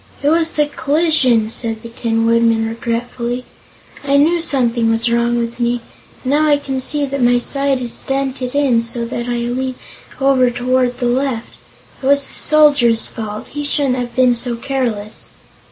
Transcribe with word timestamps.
"It 0.23 0.31
was 0.31 0.53
the 0.53 0.65
collision," 0.65 1.47
said 1.51 1.83
the 1.83 1.89
Tin 1.89 2.25
Woodman 2.25 2.67
regretfully. 2.67 3.45
"I 4.03 4.17
knew 4.17 4.41
something 4.41 4.89
was 4.89 5.11
wrong 5.11 5.37
with 5.37 5.59
me, 5.59 5.81
and 6.23 6.31
now 6.31 6.47
I 6.47 6.57
can 6.57 6.81
see 6.81 7.05
that 7.05 7.21
my 7.21 7.37
side 7.37 7.83
is 7.83 7.99
dented 7.99 8.55
in 8.55 8.81
so 8.81 9.05
that 9.05 9.27
I 9.27 9.35
lean 9.37 9.75
over 10.19 10.49
toward 10.49 10.97
the 10.97 11.05
left. 11.05 11.53
It 12.01 12.07
was 12.07 12.25
the 12.25 12.33
Soldier's 12.33 13.09
fault; 13.09 13.49
he 13.49 13.63
shouldn't 13.63 13.97
have 13.97 14.15
been 14.15 14.33
so 14.33 14.55
careless." 14.55 15.29